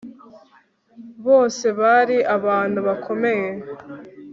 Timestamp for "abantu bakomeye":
2.35-3.47